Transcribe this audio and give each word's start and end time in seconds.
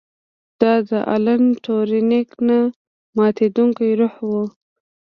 دا 0.59 0.73
د 0.89 0.91
الن 1.13 1.43
ټورینګ 1.63 2.27
نه 2.47 2.59
ماتیدونکی 3.17 3.89
روح 3.99 4.15
و 4.29 4.31